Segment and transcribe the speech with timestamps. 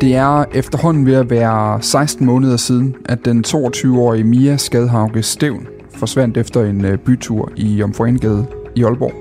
[0.00, 5.66] Det er efterhånden ved at være 16 måneder siden, at den 22-årige Mia Skadhauge Stævn
[5.94, 9.12] forsvandt efter en øh, bytur i Jomfruengade i Aalborg.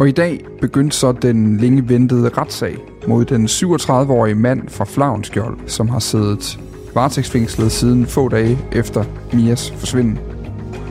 [0.00, 2.76] Og i dag begyndte så den længe ventede retssag
[3.08, 6.60] mod den 37-årige mand fra Flavnskjold, som har siddet
[6.94, 10.18] varetægtsfængslet siden få dage efter Mias forsvinden.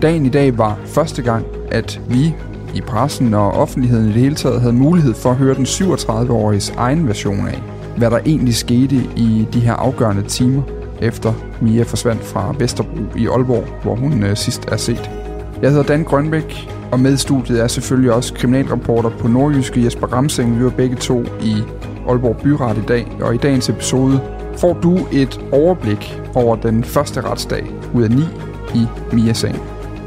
[0.01, 2.35] Dagen i dag var første gang, at vi
[2.75, 6.73] i pressen og offentligheden i det hele taget havde mulighed for at høre den 37-åriges
[6.77, 7.63] egen version af,
[7.99, 10.61] hvad der egentlig skete i de her afgørende timer,
[11.01, 15.09] efter Mia forsvandt fra Vesterbro i Aalborg, hvor hun øh, sidst er set.
[15.61, 20.07] Jeg hedder Dan Grønbæk, og med i studiet er selvfølgelig også kriminalreporter på Nordjyske Jesper
[20.07, 20.59] Ramsing.
[20.59, 21.55] Vi var begge to i
[22.07, 24.19] Aalborg Byret i dag, og i dagens episode
[24.57, 28.23] får du et overblik over den første retsdag ud af ni
[28.75, 29.59] i Mia-sagen.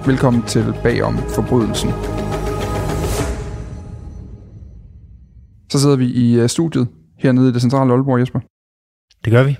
[0.07, 1.91] Velkommen til Bagom Forbrydelsen.
[5.73, 6.89] Så sidder vi i øh, studiet
[7.23, 8.41] hernede i det centrale Aalborg, Jesper.
[9.25, 9.57] Det gør vi.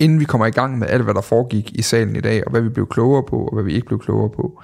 [0.00, 2.50] Inden vi kommer i gang med alt, hvad der foregik i salen i dag, og
[2.50, 4.62] hvad vi blev klogere på, og hvad vi ikke blev klogere på,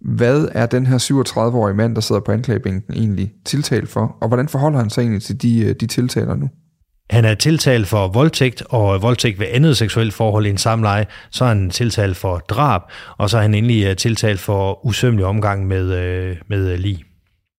[0.00, 4.16] hvad er den her 37-årige mand, der sidder på anklagebænken, egentlig tiltalt for?
[4.20, 6.48] Og hvordan forholder han sig egentlig til de, øh, de tiltaler nu?
[7.10, 11.06] Han er tiltalt for voldtægt og voldtægt ved andet seksuelt forhold i en samleje.
[11.30, 12.80] Så er han tiltalt for drab,
[13.18, 17.04] og så er han endelig øh, tiltalt for usømmelig omgang med, øh, med lige.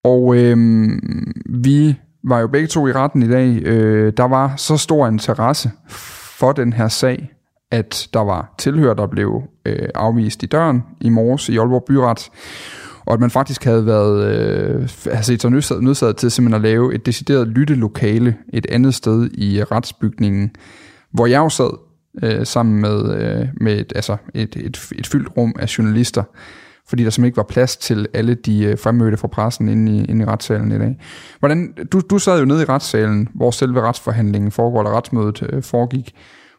[0.04, 0.56] Og øh,
[1.48, 1.94] vi
[2.24, 3.62] var jo begge to i retten i dag.
[3.64, 5.70] Øh, der var så stor interesse
[6.38, 7.30] for den her sag,
[7.70, 12.30] at der var tilhører, der blev øh, afvist i døren i morges i Aalborg Byret,
[13.06, 16.70] og at man faktisk havde været øh, havde set sig nødsaget, nødsaget til simpelthen at
[16.70, 20.50] lave et decideret lyttelokale et andet sted i øh, retsbygningen,
[21.10, 21.70] hvor jeg jo sad
[22.22, 26.22] øh, sammen med, øh, med et, altså et, et, et fyldt rum af journalister,
[26.88, 30.04] fordi der simpelthen ikke var plads til alle de øh, fremmødte fra pressen inde i,
[30.04, 30.96] inde i retssalen i dag.
[31.38, 35.62] Hvordan, du, du sad jo nede i retssalen, hvor selve retsforhandlingen foregår, eller retsmødet øh,
[35.62, 36.14] foregik.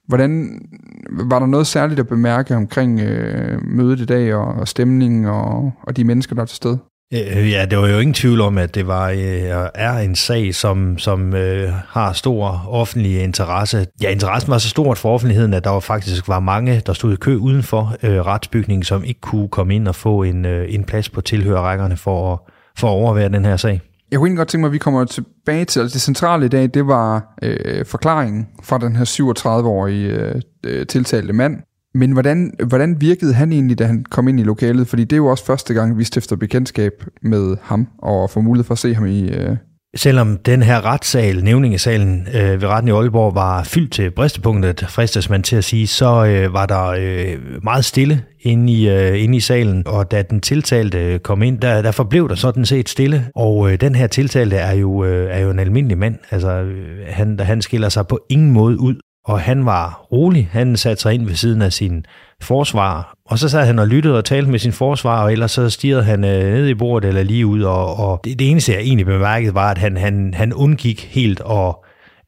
[0.08, 0.62] Hvordan
[1.10, 5.72] var der noget særligt at bemærke omkring øh, mødet i dag og, og stemningen og,
[5.84, 6.80] og de mennesker, der er til stede?
[7.14, 10.56] Øh, ja, det var jo ingen tvivl om, at det var øh, er en sag,
[10.56, 13.88] som, som øh, har stor offentlig interesse.
[14.02, 17.14] Ja, interessen var så stort for offentligheden, at der var faktisk var mange, der stod
[17.14, 20.74] i kø uden for øh, retsbygningen, som ikke kunne komme ind og få en, øh,
[20.74, 22.40] en plads på tilhørerrækkerne for at,
[22.78, 23.82] for at overvære den her sag.
[24.12, 26.70] Jeg kunne godt tænke mig, at vi kommer tilbage til, altså det centrale i dag,
[26.74, 31.58] det var øh, forklaringen fra den her 37-årige øh, tiltalte mand.
[31.96, 34.88] Men hvordan, hvordan virkede han egentlig, da han kom ind i lokalet?
[34.88, 36.92] Fordi det er jo også første gang, vi stifter bekendtskab
[37.22, 39.30] med ham, og får mulighed for at se ham i...
[39.30, 39.58] Øh
[39.96, 45.30] Selvom den her retssal, nævningesalen øh, ved retten i Aalborg, var fyldt til bristepunktet, fristes
[45.30, 49.38] man til at sige, så øh, var der øh, meget stille inde i, øh, inde
[49.38, 53.26] i salen, og da den tiltalte kom ind, der, der forblev der sådan set stille,
[53.36, 57.06] og øh, den her tiltalte er jo, øh, er jo en almindelig mand, altså øh,
[57.08, 60.50] han, han skiller sig på ingen måde ud og han var rolig.
[60.52, 62.06] Han satte sig ind ved siden af sin
[62.42, 65.70] forsvar, og så sad han og lyttede og talte med sin forsvar, og ellers så
[65.70, 68.82] stirrede han øh, ned i bordet eller lige ud, og, og det, det eneste, jeg
[68.82, 71.76] egentlig bemærkede, var, at han, han, han undgik helt at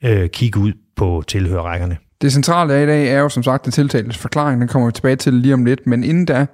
[0.04, 1.98] øh, kigge ud på tilhørrækkerne.
[2.22, 4.92] Det centrale af i dag er jo som sagt den tiltaltes forklaring, den kommer vi
[4.92, 6.46] tilbage til lige om lidt, men inden da,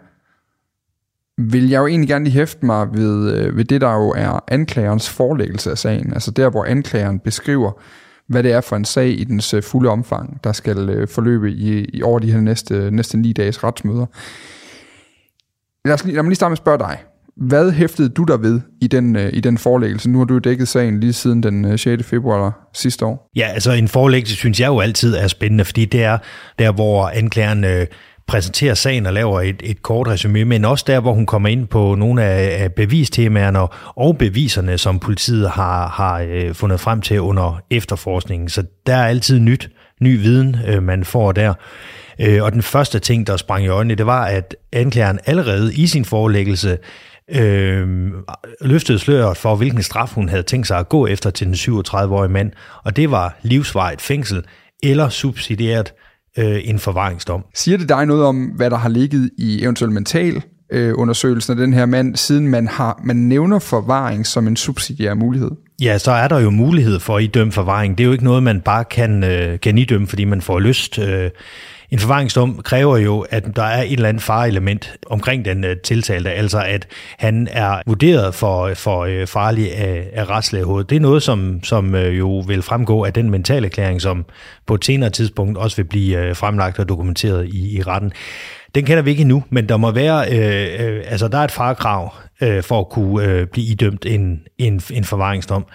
[1.37, 4.43] vil jeg jo egentlig gerne lige hæfte mig ved, øh, ved det, der jo er
[4.47, 6.13] anklagerens forelæggelse af sagen.
[6.13, 7.71] Altså der, hvor anklageren beskriver,
[8.31, 11.51] hvad det er for en sag i dens øh, fulde omfang, der skal øh, forløbe
[11.51, 14.05] i, i over de her næste, næste ni dages retsmøder.
[15.85, 16.97] Lad, os lige, lad mig lige starte med at spørge dig.
[17.35, 20.09] Hvad hæftede du der ved i den, øh, i den forelæggelse?
[20.09, 22.03] Nu har du dækket sagen lige siden den øh, 6.
[22.03, 23.29] februar sidste år.
[23.35, 26.17] Ja, altså en forelæggelse synes jeg jo altid er spændende, fordi det er
[26.59, 27.87] der, hvor anklageren øh,
[28.27, 31.67] præsenterer sagen og laver et, et kort resume, men også der, hvor hun kommer ind
[31.67, 33.59] på nogle af, af bevistemaerne
[33.95, 38.49] og beviserne, som politiet har, har øh, fundet frem til under efterforskningen.
[38.49, 39.69] Så der er altid nyt,
[40.01, 41.53] ny viden, øh, man får der.
[42.19, 45.87] Øh, og den første ting, der sprang i øjnene, det var, at anklageren allerede i
[45.87, 46.77] sin forelæggelse
[47.31, 48.11] øh,
[48.61, 52.31] løftede sløret for, hvilken straf hun havde tænkt sig at gå efter til den 37-årige
[52.31, 52.51] mand.
[52.83, 54.43] Og det var livsvarigt fængsel
[54.83, 55.93] eller subsidieret
[56.37, 57.43] øh, en forvaringsdom.
[57.53, 61.57] Siger det dig noget om, hvad der har ligget i eventuelt mental øh, undersøgelsen af
[61.57, 65.51] den her mand, siden man, har, man nævner forvaring som en subsidiær mulighed?
[65.81, 67.97] Ja, så er der jo mulighed for at idømme forvaring.
[67.97, 70.99] Det er jo ikke noget, man bare kan, øh, kan idømme, fordi man får lyst.
[70.99, 71.29] Øh,
[71.91, 76.31] en forvaringsdom kræver jo, at der er et eller andet fareelement omkring den øh, tiltalte,
[76.31, 80.89] altså at han er vurderet for, øh, for øh, farlig af, af retslægehovedet.
[80.89, 84.25] Det er noget, som, som øh, jo vil fremgå af den mentale erklæring, som
[84.65, 88.11] på et senere tidspunkt også vil blive øh, fremlagt og dokumenteret i, i retten.
[88.75, 91.51] Den kender vi ikke endnu, men der må være, øh, øh, altså der er et
[91.51, 95.65] farekrav øh, for at kunne øh, blive idømt en, en, en forvaringsdom.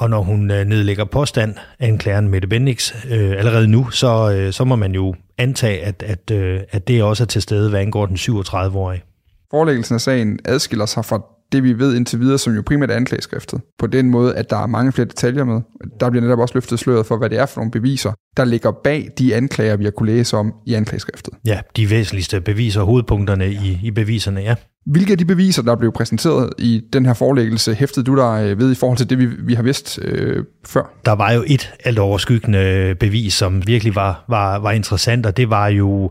[0.00, 4.64] Og når hun øh, nedlægger påstand, anklageren Mette Bendix, øh, allerede nu, så, øh, så
[4.64, 8.06] må man jo antage, at, at, øh, at det også er til stede, hvad angår
[8.06, 9.02] den 37-årige.
[9.50, 12.96] Forelæggelsen af sagen adskiller sig fra det, vi ved indtil videre, som jo primært er
[12.96, 13.60] anklageskriftet.
[13.78, 15.60] På den måde, at der er mange flere detaljer med.
[16.00, 18.70] Der bliver netop også løftet sløret for, hvad det er for nogle beviser, der ligger
[18.84, 21.34] bag de anklager, vi har kunne læse om i anklageskriftet.
[21.46, 24.54] Ja, de væsentligste beviser, hovedpunkterne i, i beviserne, ja.
[24.86, 28.72] Hvilke af de beviser, der blev præsenteret i den her forelæggelse, hæftede du dig ved
[28.72, 30.92] i forhold til det, vi, vi har vidst øh, før?
[31.04, 35.50] Der var jo et alt overskyggende bevis, som virkelig var, var, var interessant, og det
[35.50, 36.10] var jo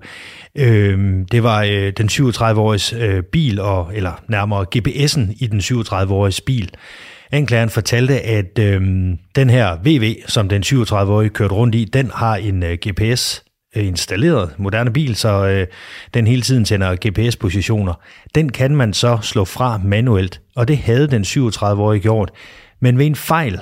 [0.55, 6.41] øh, det var øh, den 37-åriges øh, bil, og, eller nærmere GPS'en i den 37-åriges
[6.41, 6.71] bil.
[7.31, 8.81] Anklageren fortalte, at øh,
[9.35, 13.43] den her VV, som den 37-årige kørte rundt i, den har en øh, GPS
[13.75, 15.67] øh, installeret moderne bil, så øh,
[16.13, 17.93] den hele tiden sender GPS-positioner.
[18.35, 22.31] Den kan man så slå fra manuelt, og det havde den 37-årige gjort.
[22.81, 23.59] Men ved en fejl,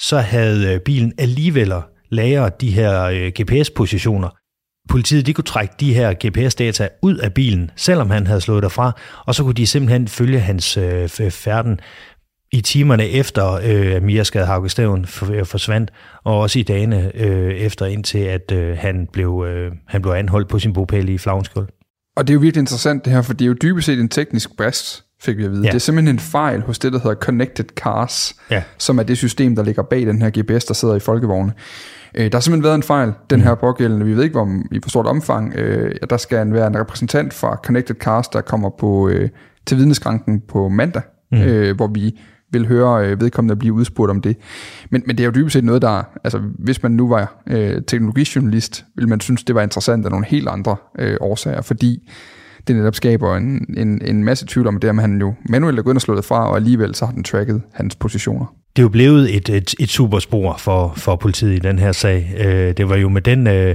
[0.00, 1.72] så havde øh, bilen alligevel
[2.10, 4.39] lagret de her øh, GPS-positioner.
[4.90, 8.92] Politiet de kunne trække de her GPS-data ud af bilen, selvom han havde slået derfra,
[9.26, 11.80] og så kunne de simpelthen følge hans øh, færden
[12.52, 14.70] i timerne efter øh, Mia Skadhauke
[15.44, 15.90] forsvandt,
[16.24, 20.48] og også i dagene øh, efter, indtil at øh, han, blev, øh, han blev anholdt
[20.48, 21.68] på sin bopæl i Flavnskjold.
[22.16, 24.08] Og det er jo virkelig interessant det her, for det er jo dybest set en
[24.08, 25.62] teknisk brist, fik vi at vide.
[25.62, 25.68] Ja.
[25.68, 28.62] Det er simpelthen en fejl hos det, der hedder Connected Cars, ja.
[28.78, 31.52] som er det system, der ligger bag den her GPS, der sidder i folkevogne.
[32.14, 33.44] Øh, der har simpelthen været en fejl, den mm.
[33.44, 36.80] her pågældende, vi ved ikke, hvor i hvor stort omfang, øh, der skal være en
[36.80, 39.28] repræsentant fra Connected Cars, der kommer på øh,
[39.66, 41.02] til vidneskranken på mandag,
[41.32, 41.40] mm.
[41.40, 42.18] øh, hvor vi
[42.52, 44.36] vil høre øh, vedkommende blive udspurgt om det.
[44.90, 47.82] Men, men det er jo dybest set noget, der, altså hvis man nu var øh,
[47.86, 52.10] teknologijournalist, ville man synes, det var interessant af nogle helt andre øh, årsager, fordi
[52.66, 55.82] det netop skaber en, en, en masse tvivl om det, at han jo manuelt er
[55.82, 58.88] gået og slået fra, og alligevel så har den tracket hans positioner det er jo
[58.88, 62.32] blevet et, et, et superspor for, for politiet i den her sag.
[62.38, 63.74] Øh, det var jo med den øh,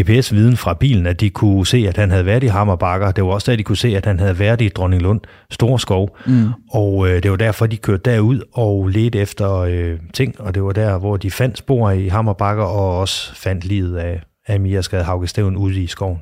[0.00, 3.10] GPS-viden fra bilen, at de kunne se, at han havde været i Hammerbakker.
[3.10, 6.18] Det var også der, de kunne se, at han havde været i Dronninglund Storskov.
[6.26, 6.48] Mm.
[6.70, 10.40] Og øh, det var derfor, de kørte derud og ledte efter øh, ting.
[10.40, 14.22] Og det var der, hvor de fandt spor i Hammerbakker og også fandt livet af,
[14.46, 16.18] af Mia Skade Stævn ude i skoven.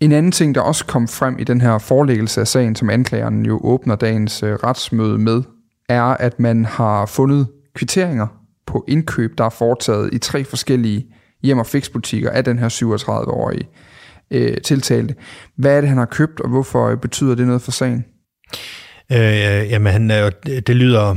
[0.00, 3.46] En anden ting, der også kom frem i den her forelæggelse af sagen, som anklageren
[3.46, 5.42] jo åbner dagens øh, retsmøde med,
[5.88, 8.26] er, at man har fundet kvitteringer
[8.66, 11.06] på indkøb, der er foretaget i tre forskellige
[11.42, 13.68] hjem- og fiksbutikker af den her 37-årige
[14.30, 15.14] øh, tiltalte.
[15.56, 18.04] Hvad er det, han har købt, og hvorfor øh, betyder det noget for sagen?
[19.12, 20.10] Øh, jamen, han,
[20.46, 21.10] det lyder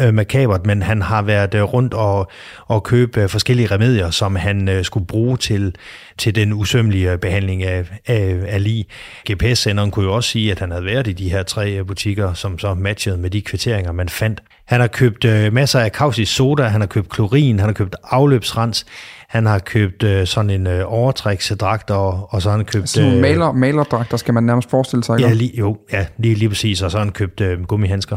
[0.00, 2.30] øh, makabert, men han har været øh, rundt og,
[2.66, 5.74] og købe øh, forskellige remedier, som han skulle bruge til,
[6.18, 8.84] til den usømmelige behandling af, af, af lige.
[9.30, 12.58] GPS-senderen kunne jo også sige, at han havde været i de her tre butikker, som
[12.58, 14.42] så matchede med de kvitteringer, man fandt.
[14.64, 18.86] Han har købt masser af kaustisk soda, han har købt klorin, han har købt afløbsrens,
[19.28, 22.88] han har købt øh, sådan en øh, overtræksdragt, og, og så har han købt...
[22.88, 25.28] Sådan øh, maler, malerdragter skal man nærmest forestille sig, ikke?
[25.28, 28.16] Ja, lige, jo, ja lige, lige præcis, og så har han købt øh, gummihandsker.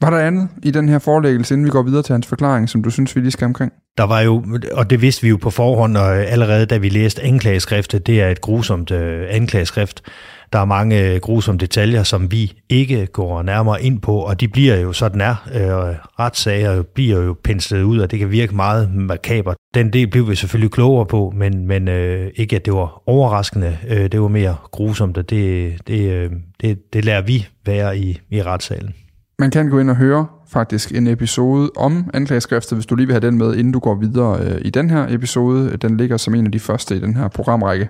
[0.00, 2.82] Var der andet i den her forelæggelse, inden vi går videre til hans forklaring, som
[2.82, 3.72] du synes, vi lige skal omkring?
[3.98, 7.22] Der var jo, og det vidste vi jo på forhånd, og allerede da vi læste
[7.22, 10.02] anklageskriftet, det er et grusomt øh, anklageskrift.
[10.52, 14.48] Der er mange øh, grusomme detaljer, som vi ikke går nærmere ind på, og de
[14.48, 18.94] bliver jo, sådan er, øh, retssager bliver jo penslet ud, og det kan virke meget
[18.94, 19.54] makaber.
[19.74, 23.78] Den del blev vi selvfølgelig klogere på, men, men øh, ikke at det var overraskende,
[23.88, 28.20] øh, det var mere grusomt, og det, det, øh, det, det lærer vi være i,
[28.30, 28.94] i retssalen.
[29.38, 33.14] Man kan gå ind og høre faktisk en episode om anklageskriftet, hvis du lige vil
[33.14, 35.76] have den med, inden du går videre øh, i den her episode.
[35.76, 37.88] Den ligger som en af de første i den her programrække,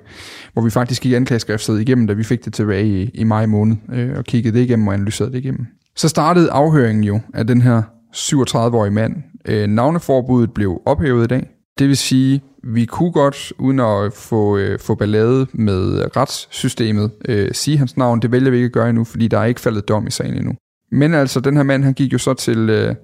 [0.53, 3.77] hvor vi faktisk gik anklageskriftet igennem, da vi fik det tilbage i, i maj måned,
[3.93, 5.67] øh, og kiggede det igennem og analyserede det igennem.
[5.97, 7.83] Så startede afhøringen jo af den her
[8.17, 9.17] 37-årige mand.
[9.49, 11.49] Øh, navneforbuddet blev ophævet i dag.
[11.79, 17.49] Det vil sige, vi kunne godt, uden at få, øh, få ballade med retssystemet, øh,
[17.53, 18.23] sige hans navn.
[18.23, 20.35] Det vælger vi ikke at gøre endnu, fordi der er ikke faldet dom i sagen
[20.35, 20.55] endnu.
[20.93, 22.95] Men altså, den her mand, han gik jo så til, øh,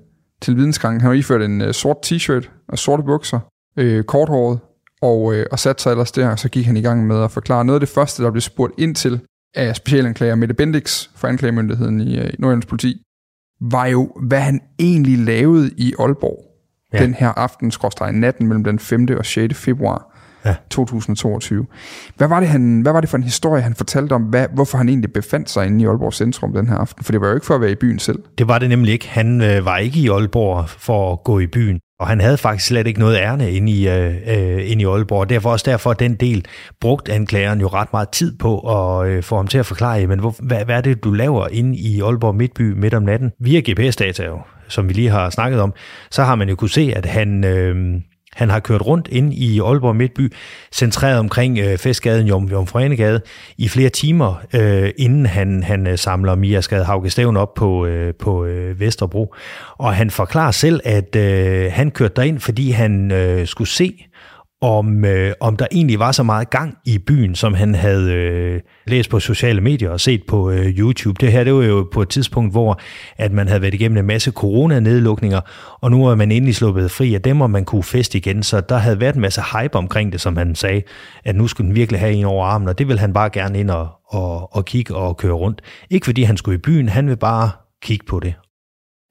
[0.43, 1.00] til videnskranken.
[1.00, 3.41] Han har iført en øh, sort t-shirt og sorte bukser,
[3.79, 4.59] øh, korthåret,
[5.03, 7.31] og, øh, og satte sig ellers der, og så gik han i gang med at
[7.31, 9.21] forklare noget af det første, der blev spurgt ind til
[9.55, 13.03] af specialanklager Mette Bendix fra anklagemyndigheden i, øh, Nordjyllands politi,
[13.61, 16.45] var jo, hvad han egentlig lavede i Aalborg
[16.93, 16.99] ja.
[16.99, 17.73] den her aften,
[18.12, 19.09] natten mellem den 5.
[19.19, 19.55] og 6.
[19.55, 20.13] februar
[20.44, 20.54] ja.
[20.70, 21.66] 2022.
[22.16, 24.78] Hvad var, det, han, hvad var det for en historie, han fortalte om, hvad, hvorfor
[24.78, 27.04] han egentlig befandt sig inde i Aalborg Centrum den her aften?
[27.04, 28.18] For det var jo ikke for at være i byen selv.
[28.38, 29.08] Det var det nemlig ikke.
[29.08, 31.80] Han øh, var ikke i Aalborg for at gå i byen.
[32.00, 35.28] Og han havde faktisk slet ikke noget ærne inde i, øh, øh inde i Aalborg.
[35.28, 36.44] Derfor også derfor den del
[36.80, 40.18] brugte anklageren jo ret meget tid på at øh, få ham til at forklare, men
[40.18, 43.32] hvor, hvad, hvad er det, du laver inde i Aalborg Midtby midt om natten?
[43.40, 45.72] Via GPS-data jo, som vi lige har snakket om,
[46.10, 47.44] så har man jo kunne se, at han...
[47.44, 48.00] Øh,
[48.35, 50.33] han har kørt rundt ind i Aalborg Midtby,
[50.73, 53.21] centreret omkring øh, Festgaden, Jom, Jomfrenegade,
[53.59, 58.14] i flere timer, øh, inden han, han øh, samler Mia Skade Haugestævn op på, øh,
[58.14, 59.35] på øh, Vesterbro.
[59.79, 64.07] Og han forklarer selv, at øh, han kørte derind, fordi han øh, skulle se,
[64.64, 68.61] om, øh, om der egentlig var så meget gang i byen, som han havde øh,
[68.87, 71.26] læst på sociale medier og set på øh, YouTube.
[71.26, 72.80] Det her det var jo på et tidspunkt, hvor
[73.16, 75.40] at man havde været igennem en masse coronanedlukninger,
[75.80, 78.42] og nu er man endelig sluppet fri af dem, og man kunne feste igen.
[78.42, 80.83] Så der havde været en masse hype omkring det, som han sagde,
[81.25, 83.61] at nu skulle den virkelig have en over armen, og det vil han bare gerne
[83.61, 85.61] ind og, og, og kigge og køre rundt.
[85.90, 87.50] Ikke fordi han skulle i byen, han vil bare
[87.83, 88.35] kigge på det.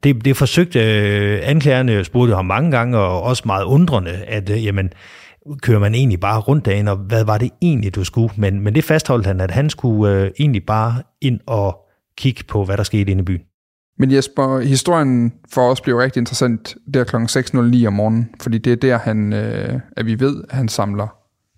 [0.04, 4.66] Det, det forsøgte øh, anklagerne, spurgte ham mange gange, og også meget undrende, at øh,
[4.66, 4.90] jamen,
[5.62, 8.34] kører man egentlig bare rundt dagen, og hvad var det egentlig, du skulle?
[8.38, 11.78] Men, men det fastholdt han, at han skulle øh, egentlig bare ind og
[12.18, 13.42] kigge på, hvad der skete inde i byen.
[14.00, 17.16] Men Jesper, historien for os blev rigtig interessant der kl.
[17.16, 21.08] 6.09 om morgenen, fordi det er der, han, øh, at vi ved, at han samler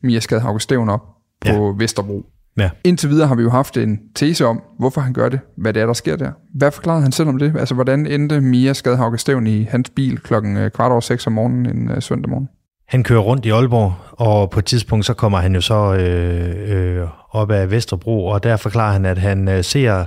[0.04, 1.02] Mia Skadhauke Stævn op
[1.42, 1.74] på ja.
[1.78, 2.26] Vesterbro.
[2.58, 2.70] Ja.
[2.84, 5.82] Indtil videre har vi jo haft en tese om, hvorfor han gør det, hvad det
[5.82, 6.32] er, der sker der.
[6.54, 7.56] Hvad forklarede han selv om det?
[7.60, 11.34] Altså, hvordan endte Mia Skadhauke Stævn i hans bil klokken øh, kvart over seks om
[11.34, 12.50] morgenen en øh, søndag morgen?
[12.88, 16.98] Han kører rundt i Aalborg, og på et tidspunkt så kommer han jo så øh,
[17.00, 20.06] øh, op ad Vesterbro, og der forklarer han, at han øh, ser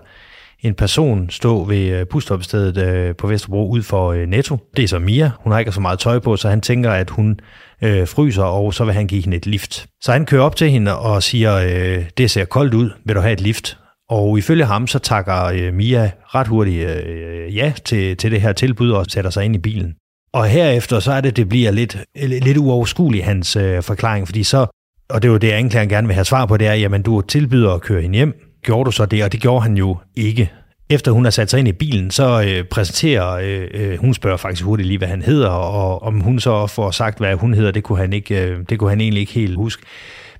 [0.60, 4.58] en person stå ved øh, busstopstedet øh, på Vesterbro ud for øh, Netto.
[4.76, 5.30] Det er så Mia.
[5.40, 7.40] Hun har ikke så meget tøj på, så han tænker, at hun
[7.82, 9.86] øh, fryser, og så vil han give hende et lift.
[10.00, 13.20] Så han kører op til hende og siger, øh, det ser koldt ud, vil du
[13.20, 13.78] have et lift?
[14.10, 18.52] Og ifølge ham, så takker øh, Mia ret hurtigt øh, ja til, til det her
[18.52, 19.94] tilbud og sætter sig ind i bilen.
[20.32, 24.66] Og herefter så er det, det bliver lidt, lidt uoverskuelig hans øh, forklaring, fordi så,
[25.10, 27.20] og det er jo det, anklageren gerne vil have svar på, det er, jamen du
[27.20, 28.34] tilbyder at køre hende hjem.
[28.62, 29.24] Gjorde du så det?
[29.24, 30.52] Og det gjorde han jo ikke.
[30.90, 34.36] Efter hun har sat sig ind i bilen, så øh, præsenterer, øh, øh, hun spørger
[34.36, 37.70] faktisk hurtigt lige, hvad han hedder, og om hun så får sagt, hvad hun hedder,
[37.70, 39.82] det kunne han, ikke, øh, det kunne han egentlig ikke helt huske.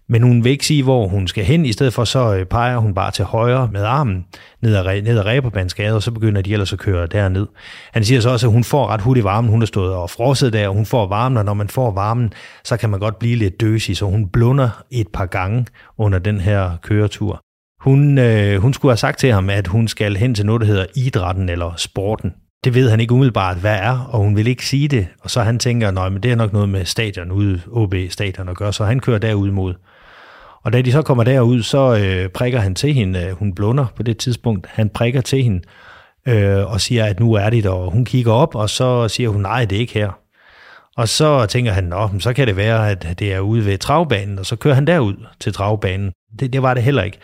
[0.08, 1.66] Men hun vil ikke sige, hvor hun skal hen.
[1.66, 4.24] I stedet for så øh, peger hun bare til højre med armen
[4.62, 7.46] ned ad, ned ad Reberbandsgade, og så begynder de ellers at køre derned.
[7.92, 9.50] Han siger så også, at hun får ret hurtigt varmen.
[9.50, 12.32] Hun har stået og frosset der, og hun får varmen, og når man får varmen,
[12.64, 15.66] så kan man godt blive lidt døsig, så hun blunder et par gange
[15.98, 17.40] under den her køretur.
[17.80, 20.66] Hun, øh, hun skulle have sagt til ham, at hun skal hen til noget, der
[20.66, 22.32] hedder idrætten eller sporten.
[22.64, 25.06] Det ved han ikke umiddelbart, hvad er, og hun vil ikke sige det.
[25.20, 28.48] Og så han tænker, nej, men det er nok noget med stadion ude, OB stadion
[28.48, 29.74] at gøre, så han kører derud mod.
[30.68, 33.24] Og da de så kommer derud, så øh, prikker han til hende.
[33.24, 34.66] Øh, hun blunder på det tidspunkt.
[34.70, 35.60] Han prikker til hende
[36.28, 37.70] øh, og siger, at nu er det der.
[37.70, 40.10] Og hun kigger op, og så siger hun, nej, det er ikke her.
[40.96, 44.38] Og så tænker han, Nå, så kan det være, at det er ude ved travbanen,
[44.38, 46.12] og så kører han derud til travbanen.
[46.40, 47.18] Det, det var det heller ikke.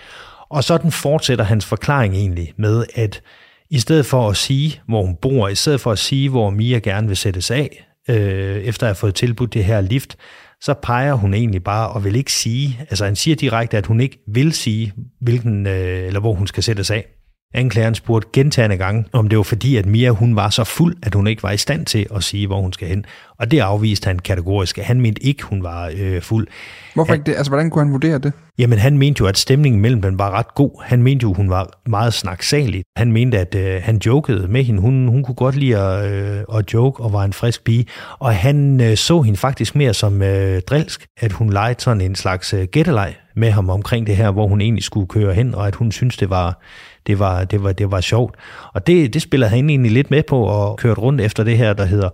[0.49, 3.23] Og sådan fortsætter hans forklaring egentlig med, at
[3.71, 6.79] i stedet for at sige, hvor hun bor, i stedet for at sige, hvor Mia
[6.79, 10.17] gerne vil sættes af, øh, efter at have fået tilbudt det her lift,
[10.65, 14.01] så peger hun egentlig bare og vil ikke sige, altså han siger direkte, at hun
[14.01, 17.07] ikke vil sige, hvilken, øh, eller hvor hun skal sættes af.
[17.55, 21.15] Anklageren spurgte gentagende gange, om det var fordi, at Mia hun var så fuld, at
[21.15, 23.05] hun ikke var i stand til at sige, hvor hun skal hen.
[23.39, 24.79] Og det afviste han kategorisk.
[24.79, 26.47] Han mente ikke, hun var øh, fuld.
[26.95, 27.37] Hvorfor ikke det?
[27.37, 28.33] Altså, hvordan kunne han vurdere det?
[28.59, 30.83] Jamen, han mente jo, at stemningen mellem dem var ret god.
[30.85, 32.85] Han mente jo, hun var meget snaksalig.
[32.97, 34.81] Han mente, at øh, han jokede med hende.
[34.81, 37.87] Hun, hun kunne godt lide at, øh, at joke og var en frisk pige.
[38.19, 42.15] Og han øh, så hende faktisk mere som øh, drilsk, at hun legede sådan en
[42.15, 45.67] slags øh, gætteleg med ham omkring det her, hvor hun egentlig skulle køre hen, og
[45.67, 46.63] at hun synes det var,
[47.07, 48.35] det var, det var, det var sjovt.
[48.73, 51.73] Og det, det spiller han egentlig lidt med på, og kørt rundt efter det her,
[51.73, 52.09] der hedder,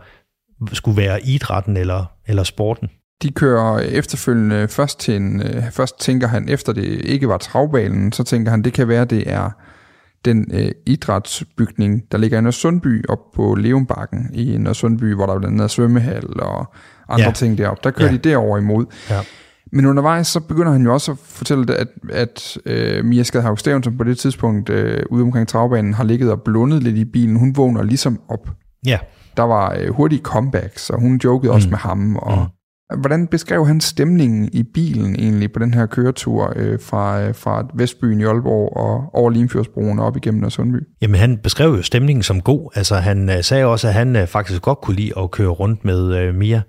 [0.73, 2.89] skulle være idrætten eller, eller sporten.
[3.23, 8.13] De kører efterfølgende først til en, øh, først tænker han, efter det ikke var travbanen,
[8.13, 9.51] så tænker han, det kan være, det er
[10.25, 15.55] den øh, idrætsbygning, der ligger i Nørresundby op på Leumbakken i Nørresundby, hvor der blandt
[15.55, 16.75] andet er svømmehal og
[17.09, 17.33] andre ja.
[17.33, 17.81] ting deroppe.
[17.85, 18.17] Der kører ja.
[18.17, 18.87] de derover imod.
[19.11, 19.21] Ja.
[19.73, 23.83] Men undervejs så begynder han jo også at fortælle, at, at øh, Mia Skadhav Steven,
[23.83, 27.37] som på det tidspunkt øh, ude omkring travbanen har ligget og blundet lidt i bilen,
[27.37, 28.51] hun vågner ligesom op.
[28.87, 28.99] Ja.
[29.37, 31.55] Der var øh, hurtige comebacks, og hun jokede mm.
[31.55, 32.17] også med ham.
[32.17, 32.47] Og mm.
[32.99, 37.69] Hvordan beskrev han stemningen i bilen egentlig på den her køretur øh, fra, øh, fra
[37.75, 40.77] Vestbyen i Aalborg og over Limfjordsbroen og op igennem Sundby?
[41.03, 42.71] Jamen han beskrev jo stemningen som god.
[42.75, 45.85] Altså han øh, sagde også, at han øh, faktisk godt kunne lide at køre rundt
[45.85, 46.63] med øh, Mia.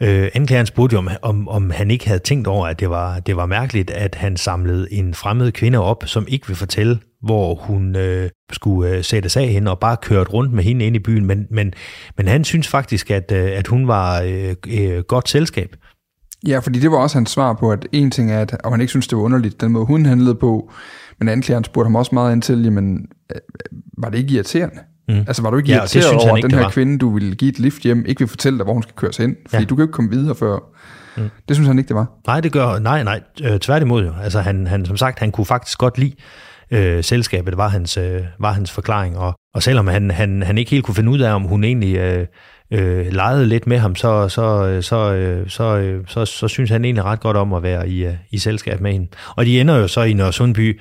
[0.00, 3.20] Øh, anklageren spurgte jo, om, om, om han ikke havde tænkt over, at det var,
[3.20, 7.54] det var mærkeligt, at han samlede en fremmed kvinde op, som ikke vil fortælle, hvor
[7.54, 10.98] hun øh, skulle øh, sættes af hende, og bare kørt rundt med hende ind i
[10.98, 11.24] byen.
[11.26, 11.72] Men, men,
[12.16, 15.76] men han synes faktisk, at, øh, at hun var øh, øh, godt selskab.
[16.46, 18.80] Ja, fordi det var også hans svar på, at en ting er, at og han
[18.80, 20.72] ikke synes, det var underligt, den måde hun handlede på,
[21.18, 24.80] men anklageren spurgte ham også meget ind til, jamen, øh, øh var det ikke irriterende?
[25.08, 25.18] Mm.
[25.26, 27.58] Altså var du ikke ja, irriteret over, at den her kvinde, du ville give et
[27.58, 29.36] lift hjem, ikke vil fortælle dig, hvor hun skal køres hen?
[29.48, 29.66] Fordi ja.
[29.66, 30.58] du kan jo ikke komme videre før.
[31.16, 31.30] Mm.
[31.48, 32.06] Det synes han ikke, det var.
[32.26, 34.12] Nej, det gør, nej, nej, øh, tværtimod jo.
[34.22, 36.14] Altså han, han, som sagt, han kunne faktisk godt lide
[36.70, 39.18] øh, selskabet, var hans, øh, var hans forklaring.
[39.18, 41.96] Og, og selvom han, han, han ikke helt kunne finde ud af, om hun egentlig
[41.96, 42.26] øh,
[42.70, 46.70] øh, legede lidt med ham, så, så, øh, så, øh, så, øh, så, så synes
[46.70, 49.08] han egentlig ret godt om at være i, øh, i selskab med hende.
[49.36, 50.80] Og de ender jo så i Nørresundby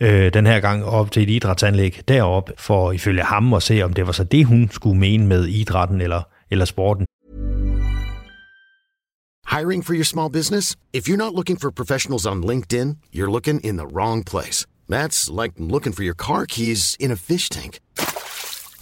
[0.00, 3.92] øh, den her gang op til et idrætsanlæg derop for ifølge ham at se, om
[3.92, 7.06] det var så det, hun skulle mene med idrætten eller, eller sporten.
[9.50, 10.76] Hiring for your small business?
[10.92, 14.66] If you're not looking for professionals on LinkedIn, you're looking in the wrong place.
[14.90, 17.80] That's like looking for your car keys in a fish tank.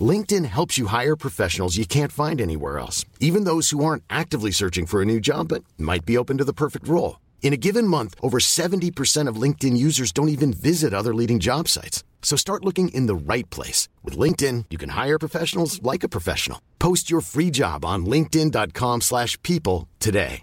[0.01, 4.51] LinkedIn helps you hire professionals you can't find anywhere else, even those who aren't actively
[4.51, 7.21] searching for a new job but might be open to the perfect role.
[7.43, 11.69] In a given month, over 70% of LinkedIn users don't even visit other leading job
[11.69, 12.03] sites.
[12.23, 13.89] So start looking in the right place.
[14.03, 16.61] With LinkedIn, you can hire professionals like a professional.
[16.79, 20.43] Post your free job on linkedin.com slash people today.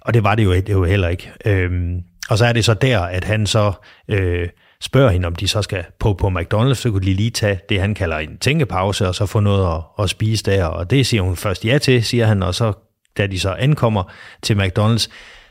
[0.00, 1.32] Og det var det jo, det jo heller ikke.
[1.46, 3.72] Øhm, og så er det så der, at han så...
[4.08, 4.48] Øh,
[4.80, 7.80] spørger hende, om de så skal på på McDonald's, så kunne de lige tage det,
[7.80, 10.64] han kalder en tænkepause, og så få noget at, at spise der.
[10.64, 12.72] Og det siger hun først ja til, siger han, og så
[13.18, 14.02] da de så ankommer
[14.42, 15.08] til McDonald's,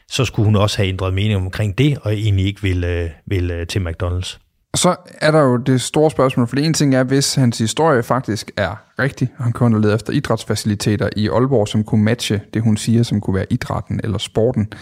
[0.08, 3.52] så skulle hun også have ændret mening omkring det, og egentlig ikke vil, ville vil
[3.52, 4.38] øh, til McDonald's.
[4.76, 8.04] Så er der jo det store spørgsmål, for det ene ting er, hvis hans historie
[8.04, 12.62] faktisk er rigtig, og han kun lede efter idrætsfaciliteter i Aalborg, som kunne matche det,
[12.62, 14.74] hun siger, som kunne være idrætten eller sporten,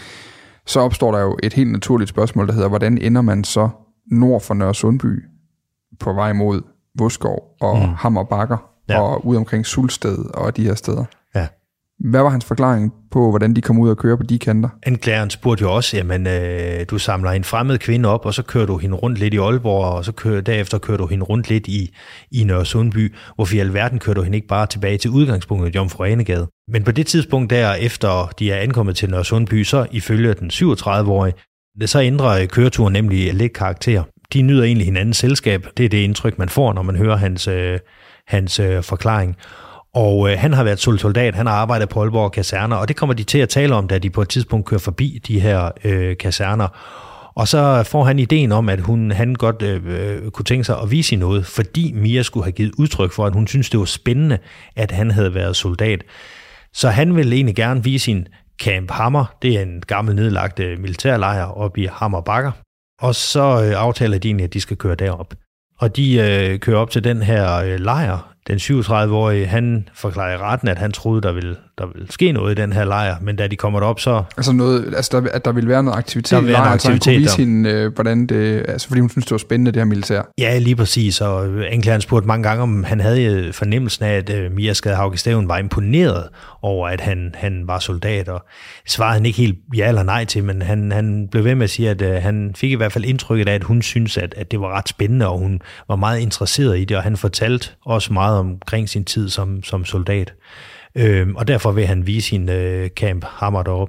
[0.66, 3.68] så opstår der jo et helt naturligt spørgsmål, der hedder, hvordan ender man så
[4.10, 5.24] nord for Nørre Sundby
[6.00, 6.62] på vej mod
[6.98, 7.94] Voskov og mm.
[7.94, 9.00] Hammer Bakker ja.
[9.00, 11.04] og ud omkring Sulsted og de her steder.
[11.34, 11.46] Ja.
[12.10, 14.68] Hvad var hans forklaring på, hvordan de kom ud og køre på de kanter?
[14.82, 18.66] Anklageren spurgte jo også, jamen øh, du samler en fremmed kvinde op, og så kører
[18.66, 21.66] du hende rundt lidt i Aalborg, og så kører, derefter kører du hende rundt lidt
[21.68, 21.94] i,
[22.32, 23.14] i Nørre Sundby.
[23.34, 26.48] Hvorfor i alverden kører du hende ikke bare tilbage til udgangspunktet Jomfru Anegade?
[26.68, 30.50] Men på det tidspunkt der, efter de er ankommet til Nørre Sundby, så ifølge den
[30.50, 31.34] 37-årige,
[31.80, 34.02] det så ændrer køreturen nemlig lidt karakter.
[34.32, 35.66] De nyder egentlig hinandens selskab.
[35.76, 37.78] Det er det indtryk, man får, når man hører hans, øh,
[38.26, 39.36] hans øh, forklaring.
[39.94, 43.14] Og øh, han har været soldat, han har arbejdet på Aalborg Kaserner, og det kommer
[43.14, 46.16] de til at tale om, da de på et tidspunkt kører forbi de her øh,
[46.16, 46.68] kaserner.
[47.34, 50.80] Og så får han ideen om, at hun, han godt øh, øh kunne tænke sig
[50.82, 53.86] at vise noget, fordi Mia skulle have givet udtryk for, at hun synes, det var
[53.86, 54.38] spændende,
[54.76, 56.02] at han havde været soldat.
[56.72, 58.26] Så han ville egentlig gerne vise sin
[58.60, 59.36] Camp Hammer.
[59.42, 62.52] Det er en gammel nedlagt øh, militærlejr oppe i Hammer Bakker.
[63.00, 65.34] Og så øh, aftaler de egentlig, at de skal køre derop.
[65.78, 70.36] Og de øh, kører op til den her øh, lejr den 37-årige, han forklarer i
[70.36, 73.36] retten, at han troede, der ville, der ville ske noget i den her lejr, men
[73.36, 74.22] da de kommer derop, så...
[74.36, 76.98] Altså, noget, altså der, at der ville være noget aktivitet Der i lejren, så han
[76.98, 77.42] kunne vise der.
[77.42, 78.64] hende, øh, hvordan det...
[78.68, 80.22] Altså, fordi hun synes, det var spændende, det her militær.
[80.38, 84.30] Ja, lige præcis, og anklageren spurgte mange gange, om han havde øh, fornemmelsen af, at
[84.30, 86.28] uh, Mia Skadhauke Steven var imponeret
[86.62, 88.44] over, at han, han var soldat, og
[88.86, 91.70] svarede han ikke helt ja eller nej til, men han, han blev ved med at
[91.70, 94.50] sige, at uh, han fik i hvert fald indtrykket af, at hun synes, at, at
[94.50, 98.12] det var ret spændende, og hun var meget interesseret i det, og han fortalte også
[98.12, 100.34] meget omkring sin tid som, som soldat.
[100.94, 103.88] Øhm, og derfor vil han vise sin øh, camp Hammer derop.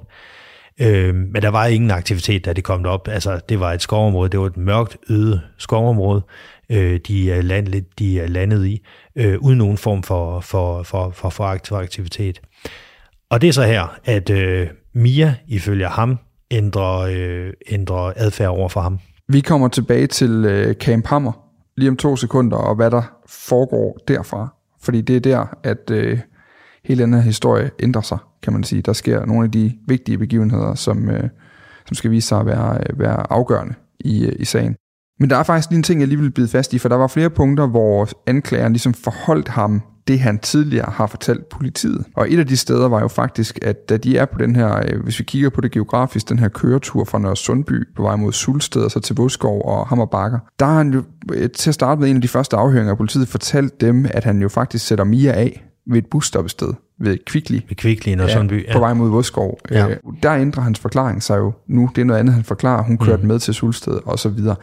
[0.82, 3.08] Øhm, men der var ingen aktivitet, da de kom derop.
[3.08, 6.22] Altså, det var et skovområde, det var et mørkt, øde skovområde,
[6.70, 7.68] øh, de, er land,
[8.00, 8.82] de øh, er landet i,
[9.16, 12.42] øh, uden nogen form for, for, for, for, for aktivitet.
[13.30, 16.20] Og det er så her, at øh, Mia, ifølge ham,
[16.52, 19.00] ændrer, øh, ændrer adfærd over for ham.
[19.28, 21.49] Vi kommer tilbage til øh, Camp Hammer
[21.80, 24.48] lige om to sekunder, og hvad der foregår derfra.
[24.82, 26.20] Fordi det er der, at øh,
[26.86, 28.82] hele den her historie ændrer sig, kan man sige.
[28.82, 31.30] Der sker nogle af de vigtige begivenheder, som, øh,
[31.86, 34.76] som skal vise sig at være, øh, være afgørende i, øh, i sagen.
[35.20, 36.96] Men der er faktisk lige en ting, jeg lige vil bide fast i, for der
[36.96, 42.06] var flere punkter, hvor anklageren ligesom forholdt ham det, han tidligere har fortalt politiet.
[42.16, 44.78] Og et af de steder var jo faktisk, at da de er på den her,
[44.78, 48.16] øh, hvis vi kigger på det geografisk, den her køretur fra Nørre Sundby på vej
[48.16, 51.70] mod Sulsted og så til Voskov og Hammer Bakker, der har han jo øh, til
[51.70, 54.50] at starte med en af de første afhøringer af politiet fortalt dem, at han jo
[54.50, 57.60] faktisk sætter Mia af ved et busstoppested ved Kvickly.
[57.70, 58.74] Ved Kvickly, Nørre Sundby, ja.
[58.74, 59.60] På vej mod Voskov.
[59.72, 59.88] Ja.
[59.90, 61.90] Øh, der ændrer hans forklaring sig jo nu.
[61.96, 62.84] Det er noget andet, han forklarer.
[62.84, 63.28] Hun kørte mm.
[63.28, 64.56] med til Sulsted og så videre.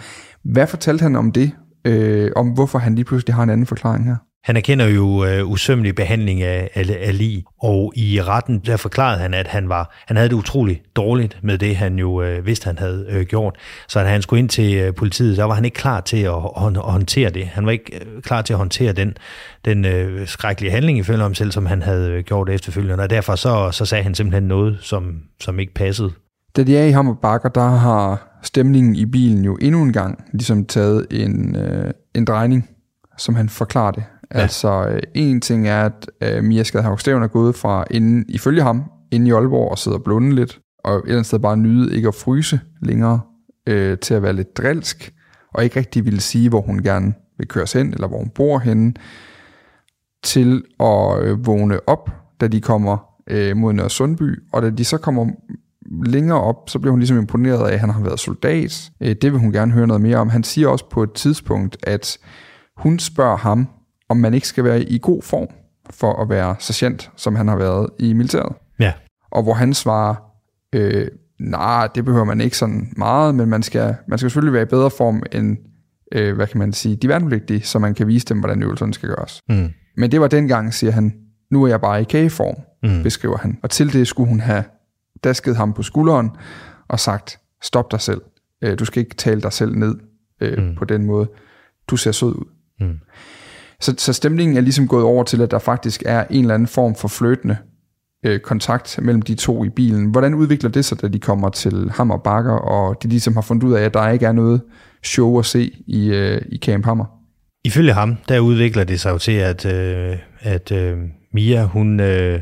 [0.44, 1.50] Hvad fortalte han om det?
[1.84, 4.16] Øh, om hvorfor han lige pludselig har en anden forklaring her?
[4.46, 9.18] Han erkender jo øh, usømmelig behandling af, af, af lig, og i retten der forklarede
[9.18, 12.66] han, at han var han havde det utroligt dårligt med det, han jo øh, vidste,
[12.66, 13.56] han havde øh, gjort.
[13.88, 16.34] Så da han skulle ind til øh, politiet, der var han ikke klar til at,
[16.34, 17.46] at, at håndtere det.
[17.46, 19.16] Han var ikke øh, klar til at håndtere den,
[19.64, 23.34] den øh, skrækkelige handling ifølge ham selv, som han havde øh, gjort efterfølgende, og derfor
[23.34, 26.10] så, så sagde han simpelthen noget, som, som ikke passede.
[26.56, 30.24] Da de er i Hammer Bakker, der har stemningen i bilen jo endnu en gang
[30.32, 32.70] ligesom taget en, øh, en drejning,
[33.18, 34.04] som han forklarer det.
[34.34, 34.40] Ja.
[34.40, 38.62] Altså, øh, en ting er, at øh, Mia Skadhavn Steven er gået fra, inden, ifølge
[38.62, 41.56] ham, inde i Aalborg og sidder og blunde lidt, og et eller andet sted bare
[41.56, 43.20] nyde ikke at fryse længere,
[43.66, 45.14] øh, til at være lidt drilsk,
[45.54, 48.58] og ikke rigtig ville sige, hvor hun gerne vil køres hen, eller hvor hun bor
[48.58, 48.94] henne,
[50.24, 52.10] til at øh, vågne op,
[52.40, 52.96] da de kommer
[53.30, 55.26] øh, mod Nørre Sundby, og da de så kommer
[56.06, 58.90] længere op, så bliver hun ligesom imponeret af, at han har været soldat.
[59.00, 60.28] Øh, det vil hun gerne høre noget mere om.
[60.28, 62.18] Han siger også på et tidspunkt, at
[62.76, 63.68] hun spørger ham,
[64.08, 65.48] om man ikke skal være i god form
[65.90, 68.52] for at være sergeant, som han har været i militæret.
[68.80, 68.92] Ja.
[69.30, 70.14] Og hvor han svarer,
[70.72, 71.06] øh,
[71.40, 74.66] nej, det behøver man ikke sådan meget, men man skal, man skal selvfølgelig være i
[74.66, 75.56] bedre form end,
[76.12, 79.08] øh, hvad kan man sige, de værnepligtige, så man kan vise dem, hvordan øvelserne skal
[79.08, 79.42] gøres.
[79.48, 79.68] Mm.
[79.96, 81.14] Men det var dengang, siger han,
[81.50, 83.02] nu er jeg bare i kageform, Mm.
[83.02, 83.58] beskriver han.
[83.62, 84.64] Og til det skulle hun have
[85.24, 86.30] dasket ham på skulderen
[86.88, 88.20] og sagt, stop dig selv.
[88.62, 89.94] Øh, Du skal ikke tale dig selv ned
[90.40, 90.74] øh, Mm.
[90.74, 91.28] på den måde.
[91.88, 92.44] Du ser sød ud.
[92.80, 92.98] Mm.
[93.80, 96.68] Så, så stemningen er ligesom gået over til, at der faktisk er en eller anden
[96.68, 97.56] form for fløtende
[98.24, 100.10] øh, kontakt mellem de to i bilen.
[100.10, 103.64] Hvordan udvikler det sig, da de kommer til Hammer Bakker, og de ligesom har fundet
[103.64, 104.60] ud af, at der ikke er noget
[105.04, 107.04] show at se i, øh, i Camp Hammer?
[107.64, 110.98] Ifølge ham, der udvikler det sig jo til, at, øh, at øh,
[111.32, 112.40] Mia, hun øh,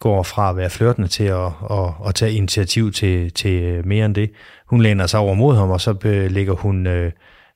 [0.00, 4.06] går fra at være flirtende til at, at, at tage initiativ til, til øh, mere
[4.06, 4.30] end det.
[4.66, 7.12] Hun læner sig over mod ham, og så øh, lægger hun øh,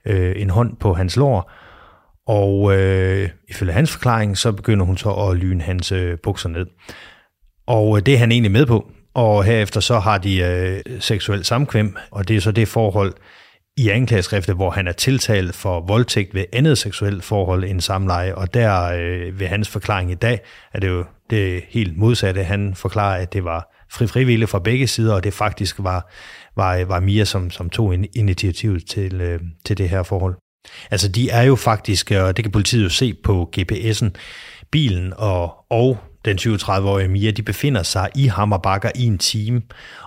[0.07, 1.53] øh, en hånd på hans lår,
[2.29, 6.67] og øh, ifølge hans forklaring, så begynder hun så at lyne hans øh, bukser ned.
[7.67, 11.45] Og øh, det er han egentlig med på, og herefter så har de øh, seksuel
[11.45, 13.15] samkvem, og det er så det forhold,
[13.77, 18.55] i anklageskriftet, hvor han er tiltalt for voldtægt ved andet seksuelt forhold end samleje, og
[18.55, 20.41] der øh, ved hans forklaring i dag,
[20.75, 22.43] er det jo det helt modsatte.
[22.43, 26.11] Han forklarer, at det var fri frivillige fra begge sider, og det faktisk var,
[26.57, 30.37] var, var Mia, som, som tog initiativet til, øh, til det her forhold.
[30.91, 34.09] Altså de er jo faktisk, og det kan politiet jo se på GPS'en,
[34.71, 39.63] bilen og, og den 37-årige Mia, de befinder sig i Hammerbakker i en time,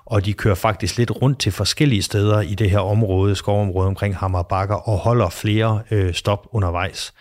[0.06, 4.18] og de kører faktisk lidt rundt til forskellige steder i det her område, skovområde omkring
[4.18, 7.14] Hammerbakker, og holder flere øh, stop undervejs.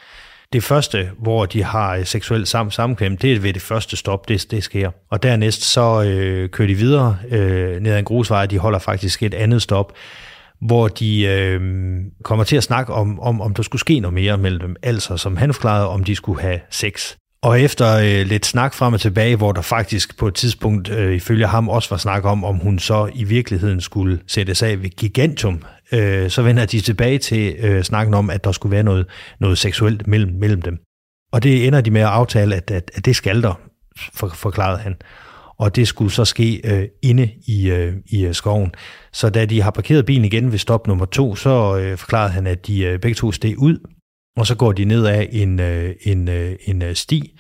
[0.53, 4.29] Det første, hvor de har øh, seksuel sam samkvem, det er ved det første stop,
[4.29, 4.91] det, det sker.
[5.11, 9.23] Og dernæst så øh, kører de videre øh, ned ad en grusvej, de holder faktisk
[9.23, 9.93] et andet stop,
[10.61, 11.61] hvor de øh,
[12.25, 14.77] kommer til at snakke om, om, om der skulle ske noget mere mellem dem.
[14.83, 17.15] Altså, som han forklarede, om de skulle have sex.
[17.43, 21.15] Og efter øh, lidt snak frem og tilbage, hvor der faktisk på et tidspunkt øh,
[21.15, 24.91] ifølge ham også var snak om, om hun så i virkeligheden skulle sættes af ved
[24.91, 29.07] Gigantum, øh, så vender de tilbage til øh, snakken om, at der skulle være noget,
[29.41, 30.79] noget seksuelt mellem, mellem dem.
[31.33, 33.61] Og det ender de med at aftale, at, at, at det skal der,
[34.15, 34.97] for, forklarede han.
[35.61, 38.73] Og det skulle så ske øh, inde i, øh, i øh, skoven.
[39.13, 42.47] Så da de har parkeret bilen igen ved stop nummer to, så øh, forklarede han,
[42.47, 43.79] at de øh, begge to steg ud,
[44.37, 47.39] og så går de ned af en, øh, en, øh, en øh, sti,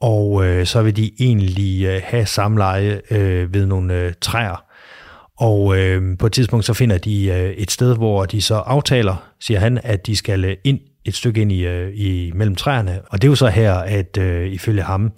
[0.00, 4.64] og øh, så vil de egentlig øh, have samleje øh, ved nogle øh, træer.
[5.38, 9.30] Og øh, på et tidspunkt så finder de øh, et sted, hvor de så aftaler,
[9.40, 13.00] siger han, at de skal øh, ind et stykke ind i, øh, i mellem træerne.
[13.10, 15.12] Og det er jo så her, at øh, ifølge ham,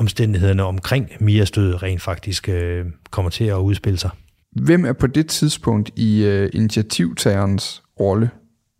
[0.00, 4.10] omstændighederne omkring Mias død rent faktisk øh, kommer til at udspille sig.
[4.52, 8.30] Hvem er på det tidspunkt i øh, initiativtagerens rolle,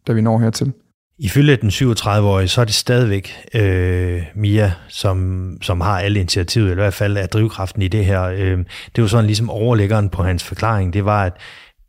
[0.07, 0.73] da vi når hertil?
[1.19, 6.83] Ifølge den 37-årige, så er det stadigvæk øh, Mia, som, som har alle initiativet, eller
[6.83, 8.23] i hvert fald er drivkraften i det her.
[8.23, 8.59] Øh,
[8.97, 11.33] det jo sådan ligesom overlæggeren på hans forklaring, det var, at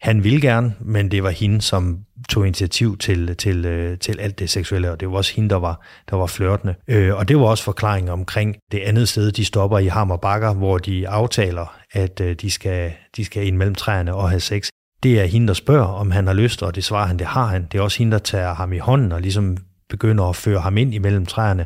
[0.02, 4.40] han ville gerne, men det var hende, som tog initiativ til, til, øh, til alt
[4.40, 6.76] det seksuelle, og det var også hende, der var, der var flørtende.
[6.88, 10.54] Øh, og det var også forklaringen omkring det andet sted, de stopper i Hammer Bakker,
[10.54, 14.68] hvor de aftaler, at øh, de, skal, de skal ind mellem træerne og have sex.
[15.04, 17.46] Det er hende, der spørger, om han har lyst, og det svarer han, det har
[17.46, 17.68] han.
[17.72, 19.58] Det er også hende, der tager ham i hånden og ligesom
[19.90, 21.66] begynder at føre ham ind imellem træerne.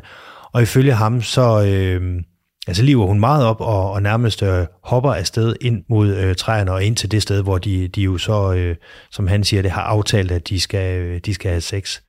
[0.52, 1.64] Og ifølge ham, så...
[1.66, 2.22] Øh,
[2.68, 6.34] ja, så lever hun meget op og, og nærmest øh, hopper afsted ind mod øh,
[6.34, 8.76] træerne og ind til det sted, hvor de, de jo så, øh,
[9.10, 12.00] som han siger, det har aftalt, at de skal, øh, de skal have sex.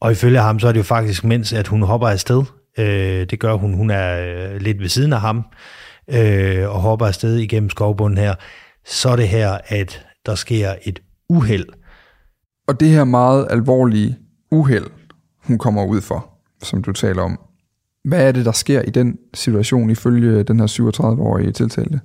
[0.00, 2.42] Og ifølge ham, så er det jo faktisk, mens at hun hopper afsted,
[2.78, 5.44] øh, det gør hun, hun er øh, lidt ved siden af ham,
[6.08, 8.34] øh, og hopper afsted igennem skovbunden her,
[8.86, 11.66] så er det her, at der sker et uheld.
[12.68, 14.18] Og det her meget alvorlige
[14.50, 14.86] uheld,
[15.44, 16.30] hun kommer ud for,
[16.62, 17.40] som du taler om,
[18.04, 22.00] hvad er det, der sker i den situation ifølge den her 37-årige tiltalte?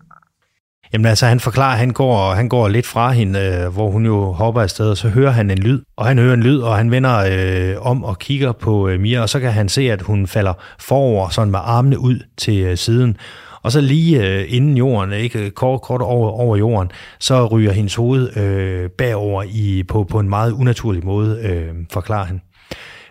[0.94, 4.06] Jamen altså, han forklarer, at han går, han går lidt fra hende, øh, hvor hun
[4.06, 5.82] jo hopper afsted, og så hører han en lyd.
[5.98, 9.22] Og han hører en lyd, og han vender øh, om og kigger på øh, Mia,
[9.22, 12.78] og så kan han se, at hun falder forover, sådan med armene ud til øh,
[12.78, 13.18] siden.
[13.62, 17.96] Og så lige øh, inden jorden, ikke kort, kort over, over jorden, så ryger hendes
[17.96, 22.42] hoved øh, bagover i, på, på en meget unaturlig måde, øh, forklarer han.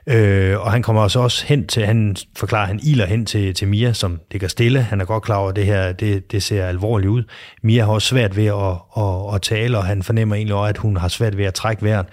[0.07, 3.69] Øh, og han kommer også også hen til, han forklarer, han iler hen til, til
[3.69, 4.83] Mia, som ligger stille.
[4.83, 7.23] Han er godt klar over, at det her det, det ser alvorligt ud.
[7.63, 10.79] Mia har også svært ved at, at, at tale, og han fornemmer egentlig også, at
[10.79, 12.07] hun har svært ved at trække vejret.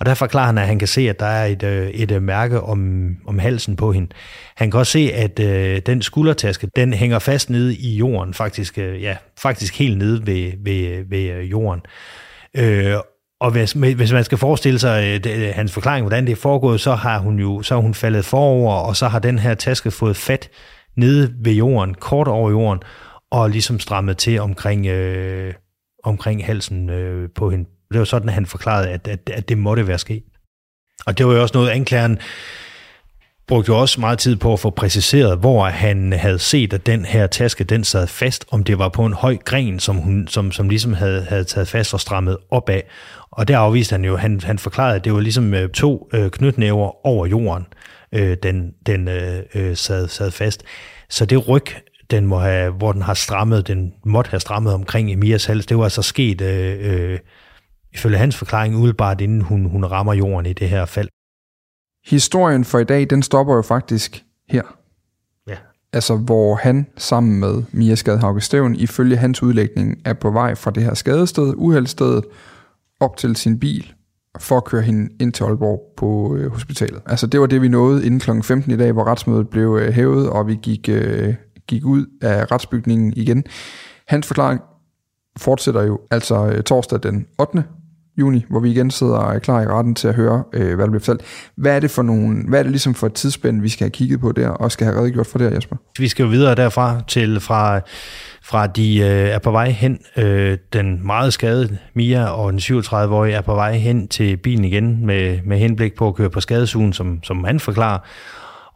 [0.00, 2.22] Og der forklarer han, at han kan se, at der er et, øh, et, et
[2.22, 4.08] mærke om, om halsen på hende.
[4.56, 8.78] Han kan også se, at øh, den skuldertaske, den hænger fast nede i jorden, faktisk,
[8.78, 11.80] øh, ja, faktisk helt nede ved, ved, ved øh, jorden.
[12.56, 12.94] Øh,
[13.40, 16.36] og hvis, hvis man skal forestille sig øh, det, øh, hans forklaring, hvordan det er
[16.36, 19.54] foregået, så har hun jo så har hun faldet forover, og så har den her
[19.54, 20.50] taske fået fat
[20.96, 22.82] nede ved jorden, kort over jorden,
[23.30, 25.54] og ligesom strammet til omkring, øh,
[26.04, 27.64] omkring halsen øh, på hende.
[27.92, 30.22] Det var sådan, at han forklarede, at, at, at det måtte være sket.
[31.06, 32.18] Og det var jo også noget, anklageren
[33.48, 37.04] brugte jo også meget tid på at få præciseret, hvor han havde set, at den
[37.04, 40.52] her taske, den sad fast, om det var på en høj gren, som, hun, som,
[40.52, 42.80] som ligesom havde, havde taget fast og strammet opad.
[43.30, 46.30] Og der afviste han jo, han, han forklarede, at det var ligesom øh, to øh,
[46.30, 47.66] knytnæver over jorden,
[48.12, 50.64] øh, den, den øh, øh, sad, sad fast.
[51.10, 51.66] Så det ryg,
[52.10, 55.78] den må have, hvor den har strammet, den måtte have strammet omkring Emias hals, det
[55.78, 57.18] var altså sket, øh, øh,
[57.94, 61.08] ifølge hans forklaring, udebart inden hun, hun rammer jorden i det her fald.
[62.08, 64.62] Historien for i dag, den stopper jo faktisk her.
[65.48, 65.56] Ja.
[65.92, 70.70] Altså, hvor han sammen med Mia Skadhauke Stævn, ifølge hans udlægning, er på vej fra
[70.70, 72.24] det her skadested, uheldstedet,
[73.00, 73.92] op til sin bil,
[74.38, 77.02] for at køre hende ind til Aalborg på øh, hospitalet.
[77.06, 78.30] Altså, det var det, vi nåede inden kl.
[78.42, 81.34] 15 i dag, hvor retsmødet blev øh, hævet, og vi gik, øh,
[81.66, 83.44] gik ud af retsbygningen igen.
[84.06, 84.60] Hans forklaring
[85.36, 87.64] fortsætter jo altså øh, torsdag den 8
[88.18, 90.90] juni, hvor vi igen sidder øh, klar i retten til at høre, øh, hvad der
[90.90, 91.20] bliver fortalt.
[91.56, 93.90] Hvad er det for nogle, hvad er det ligesom for et tidsspænd, vi skal have
[93.90, 95.76] kigget på der, og skal have redegjort for der, Jesper?
[95.98, 97.80] Vi skal jo videre derfra til fra,
[98.42, 103.34] fra de øh, er på vej hen, øh, den meget skadede Mia og den 37-årige
[103.34, 106.92] er på vej hen til bilen igen med, med henblik på at køre på skadesugen,
[106.92, 107.98] som, som han forklarer,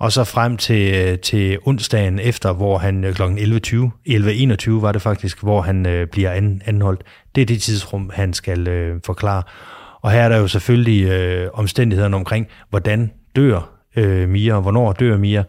[0.03, 3.23] og så frem til, øh, til onsdagen efter, hvor han kl.
[3.23, 7.03] 11.20, 11.21 var det faktisk, hvor han øh, bliver an, anholdt.
[7.35, 9.43] Det er det tidsrum, han skal øh, forklare.
[10.01, 14.93] Og her er der jo selvfølgelig øh, omstændighederne omkring, hvordan dør øh, Mia, og hvornår
[14.93, 15.45] dør Mia,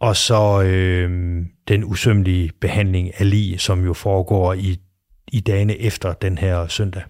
[0.00, 4.80] og så øh, den usømmelige behandling af lige, som jo foregår i,
[5.32, 7.02] i dagene efter den her søndag.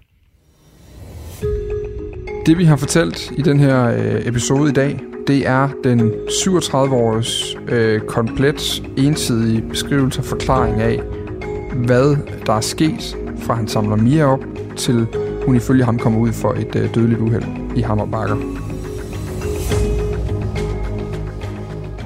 [2.46, 7.59] Det vi har fortalt i den her øh, episode i dag, det er den 37-åriges
[7.68, 11.00] øh, komplet ensidige beskrivelse og forklaring af,
[11.74, 14.44] hvad der er sket, fra han samler Mia op,
[14.76, 15.07] til
[15.46, 17.44] hun ifølge ham kommer ud for et øh, dødeligt uheld
[17.76, 18.37] i Hammerbakker.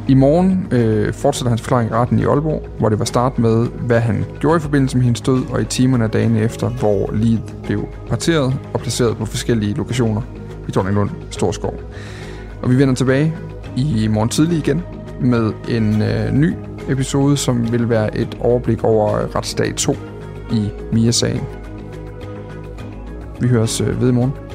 [0.09, 3.67] I morgen øh, fortsætter hans forklaring i retten i Aalborg, hvor det var start med,
[3.67, 7.11] hvad han gjorde i forbindelse med hendes død, og i timerne af dagene efter, hvor
[7.13, 10.23] livet blev parteret og placeret på forskellige lokationer
[10.69, 11.75] i Torninglund Storskov.
[12.63, 13.35] Og vi vender tilbage
[13.77, 14.83] i morgen tidlig igen
[15.21, 16.55] med en øh, ny
[16.89, 19.97] episode, som vil være et overblik over retsdag 2
[20.53, 21.41] i Mia-sagen.
[23.41, 24.46] Vi høres øh, ved i morgen.